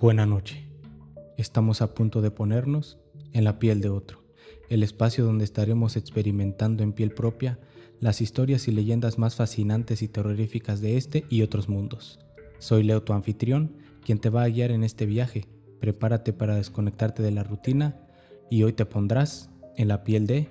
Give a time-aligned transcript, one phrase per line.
[0.00, 0.64] Buena noche.
[1.38, 2.98] Estamos a punto de ponernos
[3.32, 4.22] en la piel de otro,
[4.68, 7.58] el espacio donde estaremos experimentando en piel propia
[7.98, 12.20] las historias y leyendas más fascinantes y terroríficas de este y otros mundos.
[12.60, 13.72] Soy Leo, tu anfitrión,
[14.04, 15.48] quien te va a guiar en este viaje.
[15.80, 17.96] Prepárate para desconectarte de la rutina
[18.48, 20.48] y hoy te pondrás en la piel de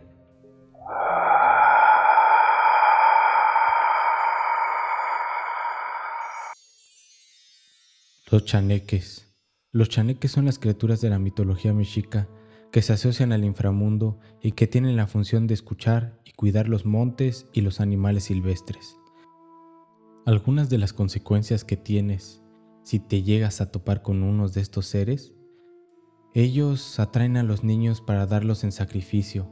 [8.29, 9.26] Los chaneques.
[9.77, 12.27] Los chaneques son las criaturas de la mitología mexica
[12.71, 16.87] que se asocian al inframundo y que tienen la función de escuchar y cuidar los
[16.87, 18.97] montes y los animales silvestres.
[20.25, 22.41] Algunas de las consecuencias que tienes
[22.81, 25.35] si te llegas a topar con unos de estos seres,
[26.33, 29.47] ellos atraen a los niños para darlos en sacrificio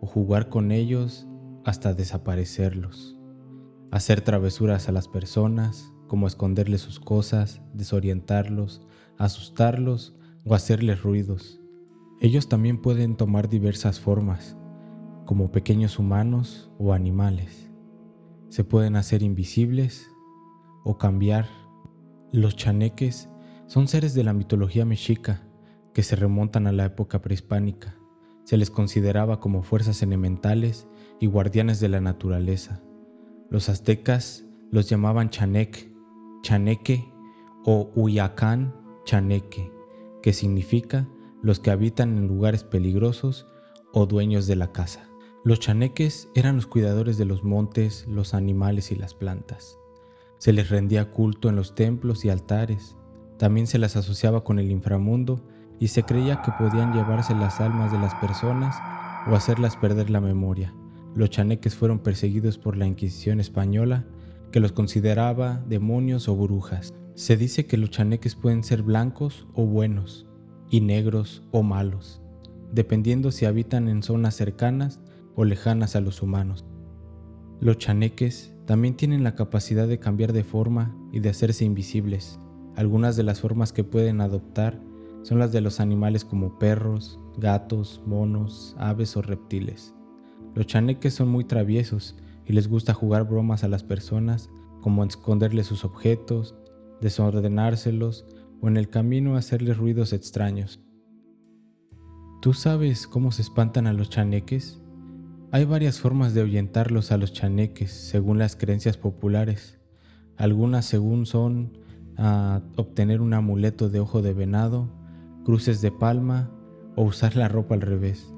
[0.00, 1.26] o jugar con ellos
[1.66, 3.18] hasta desaparecerlos,
[3.90, 8.80] hacer travesuras a las personas, como esconderles sus cosas, desorientarlos,
[9.18, 10.14] asustarlos
[10.44, 11.60] o hacerles ruidos.
[12.20, 14.56] Ellos también pueden tomar diversas formas,
[15.26, 17.70] como pequeños humanos o animales.
[18.48, 20.08] Se pueden hacer invisibles
[20.84, 21.46] o cambiar.
[22.32, 23.28] Los chaneques
[23.66, 25.42] son seres de la mitología mexica
[25.92, 27.96] que se remontan a la época prehispánica.
[28.44, 30.88] Se les consideraba como fuerzas elementales
[31.20, 32.80] y guardianes de la naturaleza.
[33.50, 35.90] Los aztecas los llamaban chanec
[36.42, 37.04] chaneque
[37.64, 39.72] o Uyacán chaneque,
[40.20, 41.08] que significa
[41.40, 43.46] los que habitan en lugares peligrosos
[43.92, 45.08] o dueños de la casa.
[45.44, 49.78] Los chaneques eran los cuidadores de los montes, los animales y las plantas.
[50.38, 52.96] Se les rendía culto en los templos y altares.
[53.38, 55.40] También se las asociaba con el inframundo
[55.78, 58.76] y se creía que podían llevarse las almas de las personas
[59.30, 60.74] o hacerlas perder la memoria.
[61.14, 64.04] Los chaneques fueron perseguidos por la Inquisición española
[64.50, 66.92] que los consideraba demonios o brujas.
[67.16, 70.26] Se dice que los chaneques pueden ser blancos o buenos,
[70.68, 72.20] y negros o malos,
[72.72, 75.00] dependiendo si habitan en zonas cercanas
[75.34, 76.66] o lejanas a los humanos.
[77.58, 82.38] Los chaneques también tienen la capacidad de cambiar de forma y de hacerse invisibles.
[82.74, 84.78] Algunas de las formas que pueden adoptar
[85.22, 89.94] son las de los animales como perros, gatos, monos, aves o reptiles.
[90.54, 94.50] Los chaneques son muy traviesos y les gusta jugar bromas a las personas
[94.82, 96.54] como esconderles sus objetos,
[97.00, 98.26] desordenárselos
[98.60, 100.80] o en el camino hacerles ruidos extraños.
[102.42, 104.80] ¿Tú sabes cómo se espantan a los chaneques?
[105.52, 109.78] Hay varias formas de ahuyentarlos a los chaneques según las creencias populares.
[110.36, 111.78] Algunas según son
[112.16, 114.88] a obtener un amuleto de ojo de venado,
[115.44, 116.50] cruces de palma
[116.94, 118.32] o usar la ropa al revés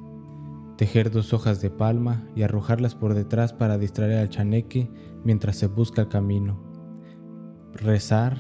[0.79, 4.89] tejer dos hojas de palma y arrojarlas por detrás para distraer al chaneque
[5.25, 6.68] mientras se busca el camino.
[7.75, 8.39] Rezar,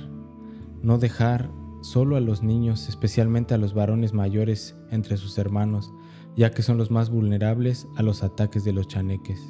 [0.82, 1.50] no dejar
[1.82, 5.92] solo a los niños, especialmente a los varones mayores entre sus hermanos,
[6.36, 9.40] ya que son los más vulnerables a los ataques de los chaneques.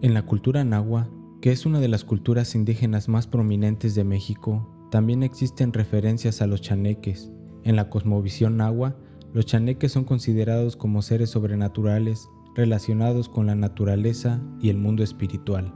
[0.00, 1.08] En la cultura nahua,
[1.40, 6.46] que es una de las culturas indígenas más prominentes de México, también existen referencias a
[6.46, 7.30] los chaneques.
[7.64, 8.96] En la cosmovisión nahua,
[9.32, 15.72] los chaneques son considerados como seres sobrenaturales relacionados con la naturaleza y el mundo espiritual.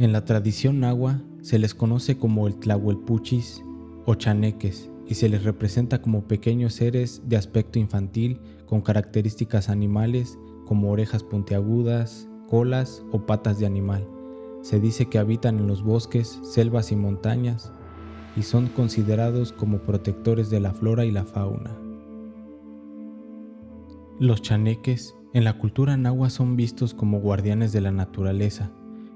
[0.00, 3.62] En la tradición nahua se les conoce como el tlahuelpuchis
[4.06, 10.38] o chaneques y se les representa como pequeños seres de aspecto infantil con características animales
[10.64, 14.08] como orejas puntiagudas, colas o patas de animal.
[14.62, 17.70] Se dice que habitan en los bosques, selvas y montañas
[18.36, 21.76] y son considerados como protectores de la flora y la fauna.
[24.18, 28.72] Los chaneques en la cultura nahua son vistos como guardianes de la naturaleza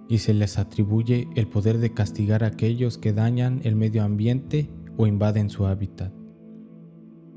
[0.08, 4.70] y se les atribuye el poder de castigar a aquellos que dañan el medio ambiente
[4.96, 6.12] o invaden su hábitat.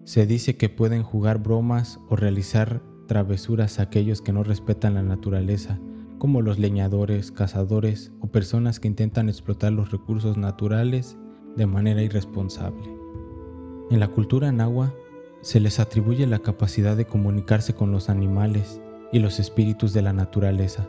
[0.03, 5.03] Se dice que pueden jugar bromas o realizar travesuras a aquellos que no respetan la
[5.03, 5.79] naturaleza,
[6.17, 11.17] como los leñadores, cazadores o personas que intentan explotar los recursos naturales
[11.55, 12.83] de manera irresponsable.
[13.89, 14.93] En la cultura nahua
[15.41, 18.81] se les atribuye la capacidad de comunicarse con los animales
[19.11, 20.87] y los espíritus de la naturaleza.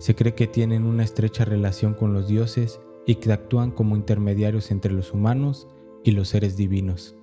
[0.00, 4.70] Se cree que tienen una estrecha relación con los dioses y que actúan como intermediarios
[4.70, 5.68] entre los humanos
[6.02, 7.16] y los seres divinos.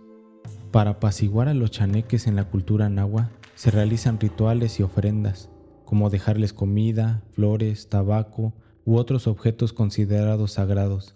[0.71, 5.49] Para apaciguar a los chaneques en la cultura nahua se realizan rituales y ofrendas,
[5.85, 8.53] como dejarles comida, flores, tabaco
[8.85, 11.15] u otros objetos considerados sagrados.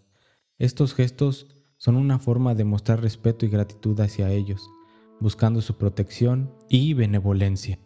[0.57, 1.45] Estos gestos
[1.77, 4.67] son una forma de mostrar respeto y gratitud hacia ellos,
[5.19, 7.77] buscando su protección y benevolencia.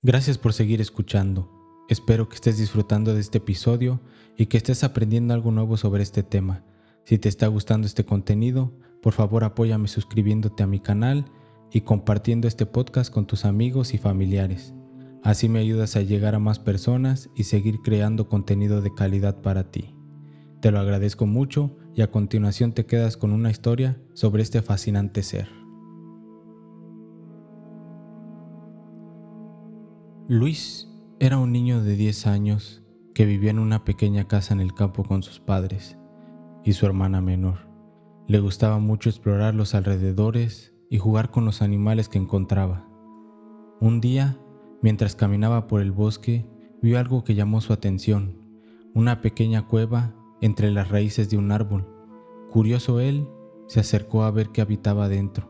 [0.00, 1.53] Gracias por seguir escuchando.
[1.88, 4.00] Espero que estés disfrutando de este episodio
[4.38, 6.64] y que estés aprendiendo algo nuevo sobre este tema.
[7.04, 8.72] Si te está gustando este contenido,
[9.02, 11.26] por favor apóyame suscribiéndote a mi canal
[11.70, 14.74] y compartiendo este podcast con tus amigos y familiares.
[15.22, 19.70] Así me ayudas a llegar a más personas y seguir creando contenido de calidad para
[19.70, 19.94] ti.
[20.60, 25.22] Te lo agradezco mucho y a continuación te quedas con una historia sobre este fascinante
[25.22, 25.48] ser.
[30.28, 30.88] Luis
[31.24, 32.82] era un niño de 10 años
[33.14, 35.96] que vivía en una pequeña casa en el campo con sus padres
[36.64, 37.60] y su hermana menor.
[38.26, 42.86] Le gustaba mucho explorar los alrededores y jugar con los animales que encontraba.
[43.80, 44.38] Un día,
[44.82, 46.46] mientras caminaba por el bosque,
[46.82, 48.36] vio algo que llamó su atención,
[48.92, 51.88] una pequeña cueva entre las raíces de un árbol.
[52.50, 53.26] Curioso él,
[53.66, 55.48] se acercó a ver qué habitaba dentro.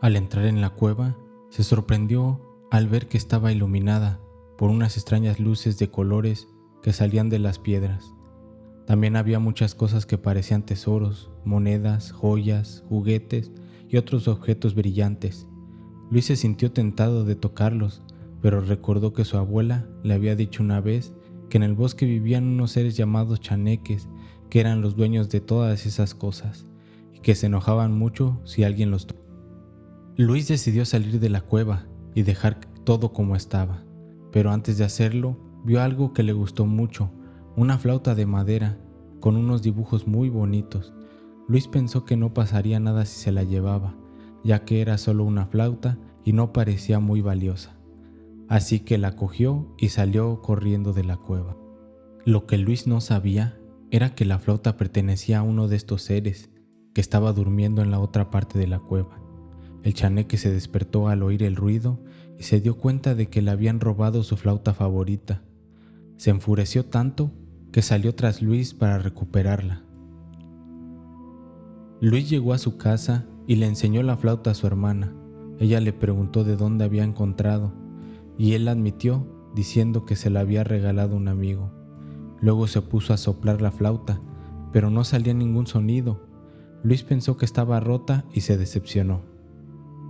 [0.00, 1.18] Al entrar en la cueva,
[1.50, 4.20] se sorprendió al ver que estaba iluminada
[4.56, 6.48] por unas extrañas luces de colores
[6.82, 8.14] que salían de las piedras.
[8.86, 13.52] También había muchas cosas que parecían tesoros, monedas, joyas, juguetes
[13.88, 15.46] y otros objetos brillantes.
[16.10, 18.02] Luis se sintió tentado de tocarlos,
[18.40, 21.12] pero recordó que su abuela le había dicho una vez
[21.48, 24.08] que en el bosque vivían unos seres llamados chaneques,
[24.50, 26.66] que eran los dueños de todas esas cosas,
[27.12, 29.26] y que se enojaban mucho si alguien los tocaba.
[30.16, 31.87] Luis decidió salir de la cueva
[32.18, 33.84] y dejar todo como estaba,
[34.32, 37.12] pero antes de hacerlo vio algo que le gustó mucho,
[37.54, 38.76] una flauta de madera
[39.20, 40.92] con unos dibujos muy bonitos.
[41.46, 43.94] Luis pensó que no pasaría nada si se la llevaba,
[44.42, 47.78] ya que era solo una flauta y no parecía muy valiosa.
[48.48, 51.56] Así que la cogió y salió corriendo de la cueva.
[52.24, 53.60] Lo que Luis no sabía
[53.92, 56.50] era que la flauta pertenecía a uno de estos seres
[56.94, 59.27] que estaba durmiendo en la otra parte de la cueva.
[59.82, 61.98] El chaneque se despertó al oír el ruido
[62.38, 65.42] y se dio cuenta de que le habían robado su flauta favorita.
[66.16, 67.32] Se enfureció tanto
[67.72, 69.82] que salió tras Luis para recuperarla.
[72.00, 75.14] Luis llegó a su casa y le enseñó la flauta a su hermana.
[75.58, 77.72] Ella le preguntó de dónde había encontrado
[78.36, 81.72] y él admitió diciendo que se la había regalado un amigo.
[82.40, 84.20] Luego se puso a soplar la flauta,
[84.72, 86.20] pero no salía ningún sonido.
[86.84, 89.22] Luis pensó que estaba rota y se decepcionó.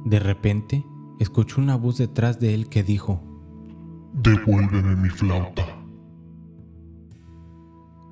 [0.04, 0.84] De repente,
[1.18, 3.20] escuchó una voz detrás de él que dijo,
[4.14, 5.64] Devuélveme mi flauta.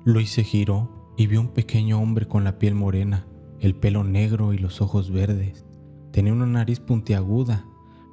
[0.05, 3.25] Luis se giró y vio un pequeño hombre con la piel morena,
[3.59, 5.65] el pelo negro y los ojos verdes.
[6.11, 7.65] Tenía una nariz puntiaguda,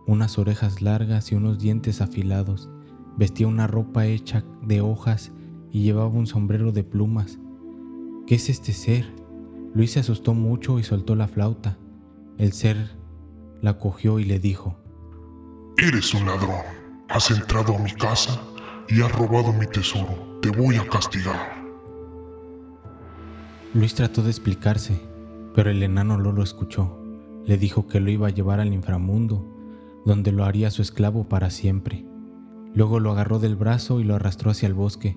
[0.07, 2.71] unas orejas largas y unos dientes afilados.
[3.17, 5.33] Vestía una ropa hecha de hojas
[5.71, 7.39] y llevaba un sombrero de plumas.
[8.27, 9.07] ¿Qué es este ser?
[9.75, 11.79] Luis se asustó mucho y soltó la flauta.
[12.39, 12.97] El ser
[13.65, 14.77] la cogió y le dijo,
[15.79, 16.61] Eres un ladrón,
[17.09, 18.39] has entrado a mi casa
[18.91, 21.65] y has robado mi tesoro, te voy a castigar.
[23.73, 25.01] Luis trató de explicarse,
[25.55, 27.01] pero el enano no lo escuchó.
[27.47, 29.43] Le dijo que lo iba a llevar al inframundo,
[30.05, 32.05] donde lo haría su esclavo para siempre.
[32.75, 35.17] Luego lo agarró del brazo y lo arrastró hacia el bosque.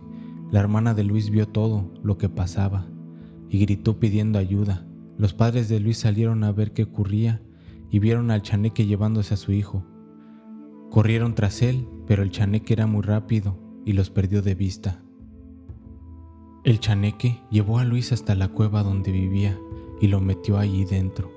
[0.51, 2.87] La hermana de Luis vio todo lo que pasaba
[3.49, 4.87] y gritó pidiendo ayuda.
[5.17, 7.41] Los padres de Luis salieron a ver qué ocurría
[7.89, 9.83] y vieron al chaneque llevándose a su hijo.
[10.89, 15.01] Corrieron tras él, pero el chaneque era muy rápido y los perdió de vista.
[16.63, 19.57] El chaneque llevó a Luis hasta la cueva donde vivía
[20.01, 21.31] y lo metió allí dentro.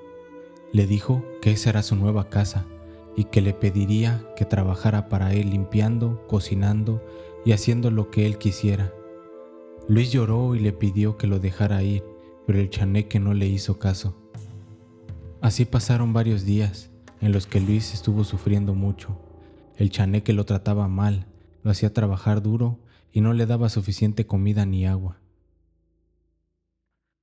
[0.72, 2.66] Le dijo que esa era su nueva casa
[3.16, 7.02] y que le pediría que trabajara para él limpiando, cocinando
[7.44, 8.92] y haciendo lo que él quisiera.
[9.88, 12.04] Luis lloró y le pidió que lo dejara ir,
[12.46, 14.16] pero el chaneque no le hizo caso.
[15.42, 19.18] Así pasaron varios días en los que Luis estuvo sufriendo mucho.
[19.76, 21.26] El chaneque lo trataba mal,
[21.62, 22.80] lo hacía trabajar duro
[23.10, 25.18] y no le daba suficiente comida ni agua.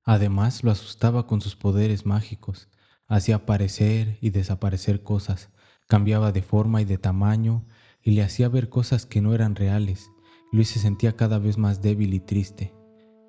[0.02, 2.68] Además lo asustaba con sus poderes mágicos,
[3.06, 5.50] hacía aparecer y desaparecer cosas,
[5.86, 7.66] cambiaba de forma y de tamaño
[8.02, 10.10] y le hacía ver cosas que no eran reales.
[10.50, 12.74] Luis se sentía cada vez más débil y triste.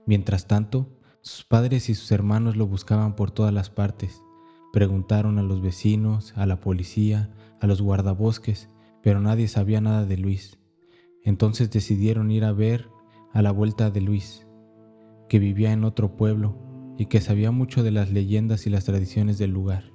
[0.07, 4.23] Mientras tanto, sus padres y sus hermanos lo buscaban por todas las partes.
[4.71, 8.69] Preguntaron a los vecinos, a la policía, a los guardabosques,
[9.01, 10.59] pero nadie sabía nada de Luis.
[11.23, 12.89] Entonces decidieron ir a ver
[13.33, 14.47] a la vuelta de Luis,
[15.27, 16.57] que vivía en otro pueblo
[16.97, 19.91] y que sabía mucho de las leyendas y las tradiciones del lugar.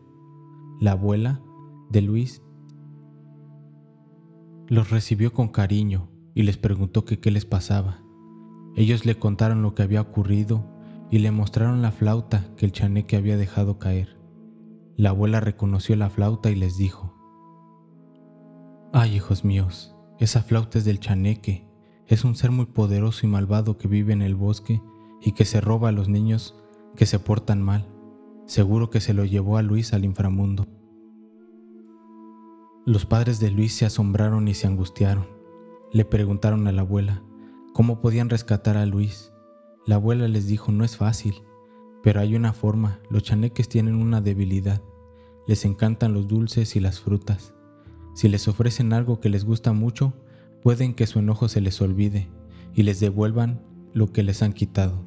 [0.80, 1.42] La abuela
[1.90, 2.42] de Luis
[4.66, 8.02] los recibió con cariño y les preguntó qué les pasaba.
[8.76, 10.64] Ellos le contaron lo que había ocurrido
[11.10, 14.23] y le mostraron la flauta que el chaneque había dejado caer.
[14.96, 17.14] La abuela reconoció la flauta y les dijo,
[18.92, 21.66] Ay, hijos míos, esa flauta es del chaneque,
[22.06, 24.80] es un ser muy poderoso y malvado que vive en el bosque
[25.20, 26.54] y que se roba a los niños
[26.94, 27.88] que se portan mal.
[28.46, 30.66] Seguro que se lo llevó a Luis al inframundo.
[32.86, 35.26] Los padres de Luis se asombraron y se angustiaron.
[35.92, 37.22] Le preguntaron a la abuela
[37.72, 39.32] cómo podían rescatar a Luis.
[39.86, 41.42] La abuela les dijo no es fácil,
[42.04, 43.00] pero hay una forma.
[43.08, 44.82] Los chaneques tienen una debilidad.
[45.48, 47.54] Les encantan los dulces y las frutas.
[48.14, 50.12] Si les ofrecen algo que les gusta mucho,
[50.62, 52.28] pueden que su enojo se les olvide
[52.74, 53.62] y les devuelvan
[53.94, 55.02] lo que les han quitado.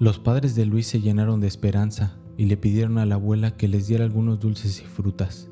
[0.00, 3.68] Los padres de Luis se llenaron de esperanza y le pidieron a la abuela que
[3.68, 5.50] les diera algunos dulces y frutas.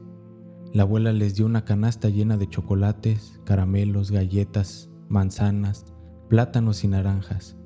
[0.73, 5.85] La abuela les dio una canasta llena de chocolates, caramelos, galletas, manzanas,
[6.31, 7.59] plátanos y naranjas.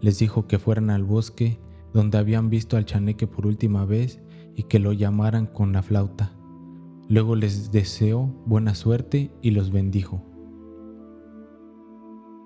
[0.00, 1.60] Les dijo que fueran al bosque
[1.98, 4.20] donde habían visto al chaneque por última vez
[4.54, 6.30] y que lo llamaran con la flauta.
[7.08, 10.22] Luego les deseó buena suerte y los bendijo.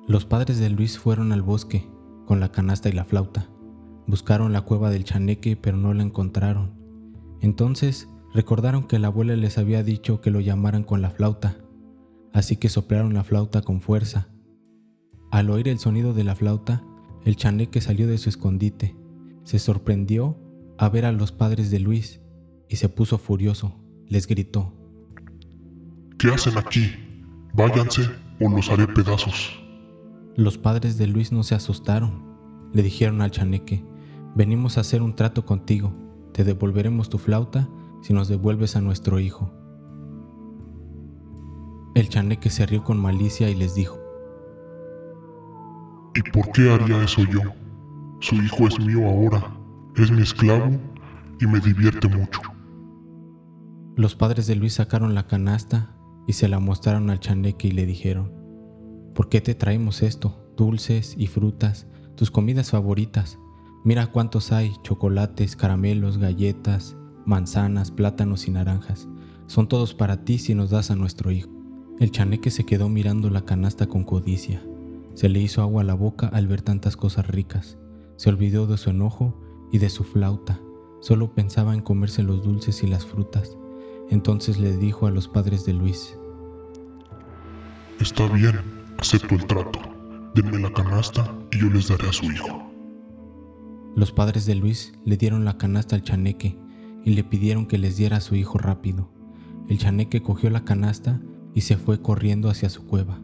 [0.09, 1.87] Los padres de Luis fueron al bosque
[2.25, 3.51] con la canasta y la flauta.
[4.07, 6.73] Buscaron la cueva del chaneque pero no la encontraron.
[7.43, 11.59] Entonces recordaron que la abuela les había dicho que lo llamaran con la flauta,
[12.33, 14.29] así que soplaron la flauta con fuerza.
[15.31, 16.83] Al oír el sonido de la flauta,
[17.27, 18.97] el chaneque salió de su escondite,
[19.45, 20.37] se sorprendió
[20.79, 22.21] a ver a los padres de Luis
[22.69, 23.75] y se puso furioso.
[24.09, 24.73] Les gritó.
[26.19, 26.93] ¿Qué hacen aquí?
[27.55, 28.09] Váyanse
[28.41, 29.59] o los haré pedazos.
[30.37, 32.71] Los padres de Luis no se asustaron.
[32.73, 33.85] Le dijeron al chaneque,
[34.35, 35.93] venimos a hacer un trato contigo,
[36.33, 37.69] te devolveremos tu flauta
[38.01, 39.53] si nos devuelves a nuestro hijo.
[41.95, 43.99] El chaneque se rió con malicia y les dijo,
[46.15, 47.41] ¿Y por qué haría eso yo?
[48.23, 49.53] Su hijo es mío ahora,
[49.97, 50.71] es mi esclavo
[51.41, 52.41] y me divierte mucho.
[53.97, 55.97] Los padres de Luis sacaron la canasta
[56.29, 58.33] y se la mostraron al chaneque y le dijeron,
[59.13, 60.55] ¿por qué te traemos esto?
[60.57, 63.41] Dulces y frutas, tus comidas favoritas.
[63.85, 69.09] Mira cuántos hay, chocolates, caramelos, galletas, manzanas, plátanos y naranjas.
[69.49, 71.51] Son todos para ti si nos das a nuestro hijo.
[71.99, 74.63] El chaneque se quedó mirando la canasta con codicia.
[75.15, 77.79] Se le hizo agua a la boca al ver tantas cosas ricas.
[78.23, 79.35] Se olvidó de su enojo
[79.73, 80.61] y de su flauta.
[81.01, 83.57] Solo pensaba en comerse los dulces y las frutas.
[84.11, 86.17] Entonces le dijo a los padres de Luis.
[87.99, 88.61] Está bien,
[88.99, 89.81] acepto el trato.
[90.37, 92.63] Denme la canasta y yo les daré a su hijo.
[93.97, 96.57] Los padres de Luis le dieron la canasta al chaneque
[97.05, 99.11] y le pidieron que les diera a su hijo rápido.
[99.69, 101.21] El chaneque cogió la canasta
[101.55, 103.19] y se fue corriendo hacia su cueva.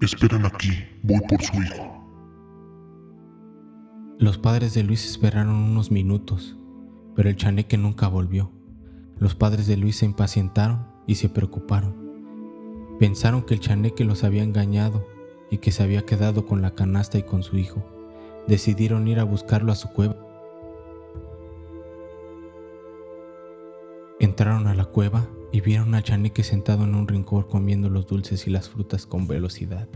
[0.00, 0.72] Esperen aquí,
[1.04, 1.95] voy por su hijo.
[4.18, 6.56] Los padres de Luis esperaron unos minutos,
[7.14, 8.50] pero el chaneque nunca volvió.
[9.18, 12.96] Los padres de Luis se impacientaron y se preocuparon.
[12.98, 15.06] Pensaron que el chaneque los había engañado
[15.50, 17.84] y que se había quedado con la canasta y con su hijo.
[18.48, 20.16] Decidieron ir a buscarlo a su cueva.
[24.18, 28.46] Entraron a la cueva y vieron al chaneque sentado en un rincón comiendo los dulces
[28.46, 29.88] y las frutas con velocidad.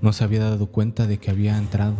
[0.00, 1.96] No se había dado cuenta de que había entrado.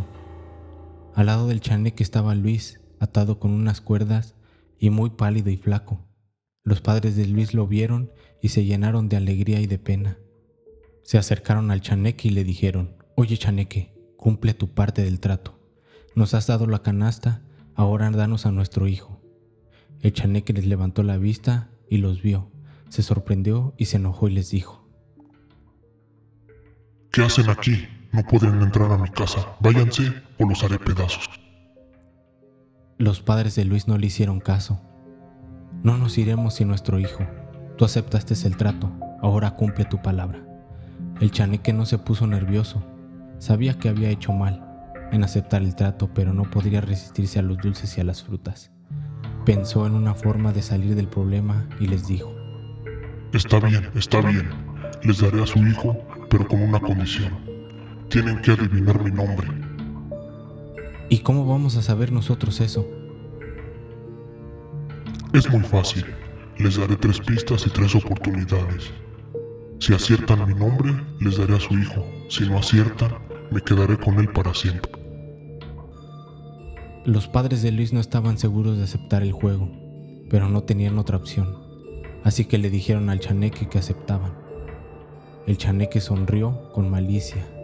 [1.19, 4.37] Al lado del chaneque estaba Luis, atado con unas cuerdas
[4.79, 6.07] y muy pálido y flaco.
[6.63, 10.17] Los padres de Luis lo vieron y se llenaron de alegría y de pena.
[11.03, 15.59] Se acercaron al chaneque y le dijeron, Oye chaneque, cumple tu parte del trato.
[16.15, 17.43] Nos has dado la canasta,
[17.75, 19.21] ahora danos a nuestro hijo.
[20.03, 22.53] El chaneque les levantó la vista y los vio.
[22.91, 24.89] Se sorprendió y se enojó y les dijo,
[27.11, 27.89] ¿Qué hacen aquí?
[28.13, 29.47] No pueden entrar a mi casa.
[29.61, 31.29] Váyanse o los haré pedazos.
[32.97, 34.81] Los padres de Luis no le hicieron caso.
[35.83, 37.25] No nos iremos sin nuestro hijo.
[37.77, 38.91] Tú aceptaste el trato,
[39.23, 40.45] ahora cumple tu palabra.
[41.21, 42.83] El chaneque no se puso nervioso.
[43.39, 44.65] Sabía que había hecho mal
[45.13, 48.71] en aceptar el trato, pero no podría resistirse a los dulces y a las frutas.
[49.45, 52.35] Pensó en una forma de salir del problema y les dijo,
[53.33, 54.49] Está bien, está bien.
[55.03, 55.97] Les daré a su hijo,
[56.29, 57.48] pero con una condición.
[58.11, 59.47] Tienen que adivinar mi nombre.
[61.11, 62.89] ¿Y cómo vamos a saber nosotros eso?
[65.35, 66.07] Es muy fácil.
[66.57, 68.91] Les daré tres pistas y tres oportunidades.
[69.79, 72.03] Si aciertan mi nombre, les daré a su hijo.
[72.31, 73.13] Si no aciertan,
[73.51, 74.91] me quedaré con él para siempre.
[77.05, 79.71] Los padres de Luis no estaban seguros de aceptar el juego,
[80.31, 81.59] pero no tenían otra opción,
[82.25, 84.33] así que le dijeron al chaneque que aceptaban.
[85.47, 87.58] El chaneque sonrió con malicia.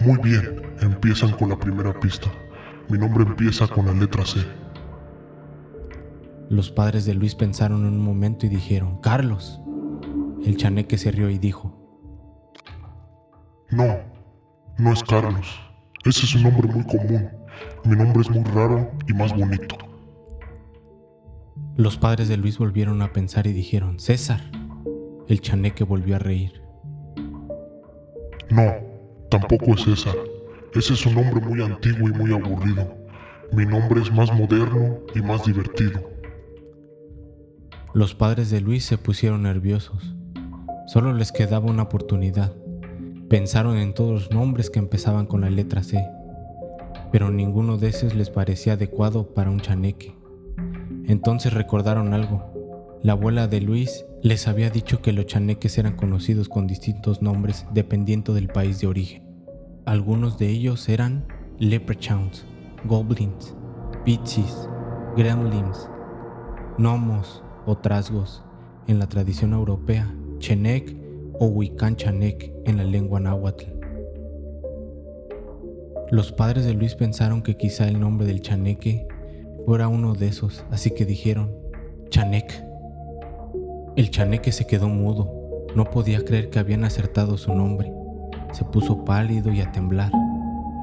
[0.00, 2.30] Muy bien, empiezan con la primera pista.
[2.88, 4.40] Mi nombre empieza con la letra C.
[6.48, 9.60] Los padres de Luis pensaron un momento y dijeron, Carlos.
[10.44, 11.76] El chaneque se rió y dijo,
[13.70, 13.96] No,
[14.78, 15.60] No es Carlos.
[16.04, 17.28] Ese es un nombre muy común.
[17.84, 19.76] Mi nombre es muy raro y más bonito.
[21.76, 24.40] Los padres de Luis volvieron a pensar y dijeron, César.
[25.26, 26.62] El chaneque volvió a reír.
[28.50, 28.72] No,
[29.30, 30.14] tampoco es César.
[30.74, 32.94] Ese es un nombre muy antiguo y muy aburrido.
[33.52, 36.00] Mi nombre es más moderno y más divertido.
[37.94, 40.14] Los padres de Luis se pusieron nerviosos.
[40.86, 42.52] Solo les quedaba una oportunidad.
[43.28, 46.04] Pensaron en todos los nombres que empezaban con la letra C,
[47.10, 50.14] pero ninguno de esos les parecía adecuado para un chaneque.
[51.06, 52.55] Entonces recordaron algo.
[53.02, 57.66] La abuela de Luis les había dicho que los chaneques eran conocidos con distintos nombres
[57.72, 59.22] dependiendo del país de origen.
[59.84, 61.26] Algunos de ellos eran
[61.58, 62.44] leprechauns,
[62.84, 63.54] goblins,
[64.04, 64.68] pixies,
[65.16, 65.88] gremlins,
[66.78, 68.42] gnomos o trasgos
[68.88, 70.96] en la tradición europea, chenek
[71.38, 73.66] o huicán chanek en la lengua náhuatl.
[76.10, 79.06] Los padres de Luis pensaron que quizá el nombre del chaneque
[79.64, 81.66] fuera uno de esos, así que dijeron,
[82.10, 82.65] Chanek.
[83.96, 85.32] El chaneque se quedó mudo,
[85.74, 87.90] no podía creer que habían acertado su nombre.
[88.52, 90.12] Se puso pálido y a temblar.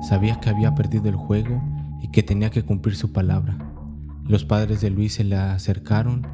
[0.02, 1.62] Sabía que había perdido el juego
[2.02, 3.56] y que tenía que cumplir su palabra.
[4.28, 6.26] Los padres de Luis se le acercaron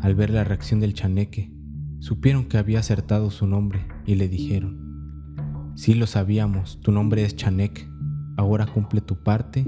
[0.00, 1.52] al ver la reacción del chaneque.
[2.00, 7.36] Supieron que había acertado su nombre y le dijeron, Sí lo sabíamos, tu nombre es
[7.36, 7.88] Chanek,
[8.36, 9.64] ahora cumple tu parte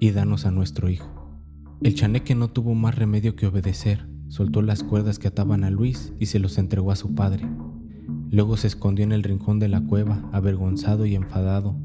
[0.00, 1.40] y danos a nuestro hijo.
[1.80, 6.12] El chaneque no tuvo más remedio que obedecer, soltó las cuerdas que ataban a Luis
[6.18, 7.48] y se los entregó a su padre.
[8.30, 11.76] Luego se escondió en el rincón de la cueva, avergonzado y enfadado.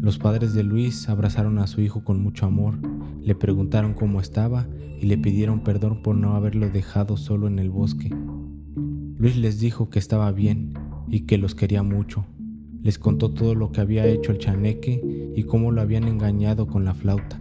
[0.00, 2.78] Los padres de Luis abrazaron a su hijo con mucho amor,
[3.22, 4.66] le preguntaron cómo estaba
[5.00, 8.10] y le pidieron perdón por no haberlo dejado solo en el bosque.
[9.18, 10.74] Luis les dijo que estaba bien
[11.08, 12.26] y que los quería mucho.
[12.82, 16.84] Les contó todo lo que había hecho el chaneque y cómo lo habían engañado con
[16.84, 17.40] la flauta.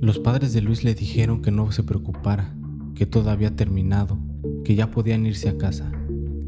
[0.00, 2.54] Los padres de Luis le dijeron que no se preocupara,
[2.94, 4.18] que todo había terminado,
[4.64, 5.92] que ya podían irse a casa.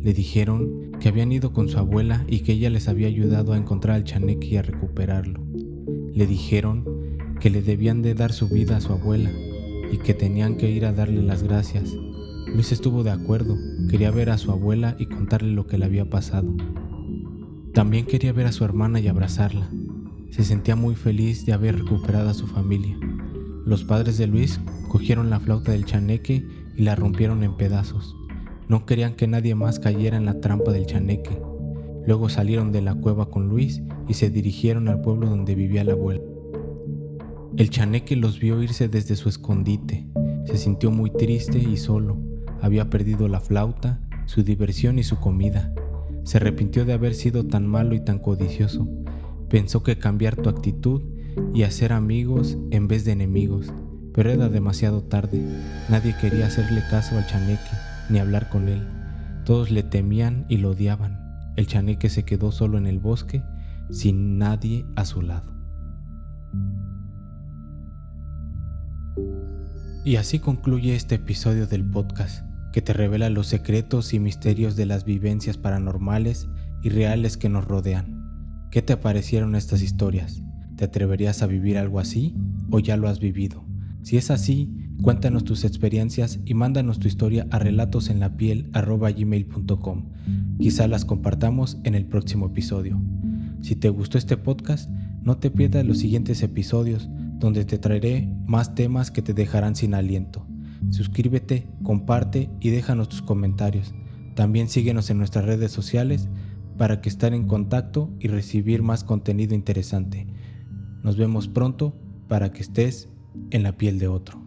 [0.00, 3.58] Le dijeron que habían ido con su abuela y que ella les había ayudado a
[3.58, 5.44] encontrar al chaneque y a recuperarlo.
[6.14, 6.86] Le dijeron
[7.40, 9.30] que le debían de dar su vida a su abuela
[9.92, 11.92] y que tenían que ir a darle las gracias.
[12.46, 13.58] Luis estuvo de acuerdo,
[13.90, 16.56] quería ver a su abuela y contarle lo que le había pasado.
[17.74, 19.68] También quería ver a su hermana y abrazarla.
[20.30, 22.96] Se sentía muy feliz de haber recuperado a su familia.
[23.64, 26.44] Los padres de Luis cogieron la flauta del chaneque
[26.76, 28.16] y la rompieron en pedazos.
[28.68, 31.40] No querían que nadie más cayera en la trampa del chaneque.
[32.06, 35.92] Luego salieron de la cueva con Luis y se dirigieron al pueblo donde vivía la
[35.92, 36.22] abuela.
[37.56, 40.08] El chaneque los vio irse desde su escondite.
[40.46, 42.18] Se sintió muy triste y solo.
[42.60, 45.72] Había perdido la flauta, su diversión y su comida.
[46.24, 48.88] Se arrepintió de haber sido tan malo y tan codicioso.
[49.48, 51.02] Pensó que cambiar tu actitud
[51.54, 53.72] y hacer amigos en vez de enemigos,
[54.14, 55.42] pero era demasiado tarde.
[55.88, 57.70] Nadie quería hacerle caso al chaneque
[58.08, 58.86] ni hablar con él.
[59.44, 61.18] Todos le temían y lo odiaban.
[61.56, 63.42] El chaneque se quedó solo en el bosque,
[63.90, 65.52] sin nadie a su lado.
[70.04, 74.86] Y así concluye este episodio del podcast, que te revela los secretos y misterios de
[74.86, 76.48] las vivencias paranormales
[76.82, 78.68] y reales que nos rodean.
[78.70, 80.42] ¿Qué te parecieron estas historias?
[80.82, 82.34] ¿Te atreverías a vivir algo así
[82.72, 83.62] o ya lo has vivido?
[84.02, 84.68] Si es así,
[85.00, 90.08] cuéntanos tus experiencias y mándanos tu historia a relatosenlapiel.gmail.com.
[90.58, 93.00] Quizá las compartamos en el próximo episodio.
[93.60, 94.90] Si te gustó este podcast,
[95.22, 99.94] no te pierdas los siguientes episodios donde te traeré más temas que te dejarán sin
[99.94, 100.48] aliento.
[100.90, 103.94] Suscríbete, comparte y déjanos tus comentarios.
[104.34, 106.28] También síguenos en nuestras redes sociales
[106.76, 110.26] para que estar en contacto y recibir más contenido interesante.
[111.02, 111.94] Nos vemos pronto
[112.28, 113.08] para que estés
[113.50, 114.41] en la piel de otro.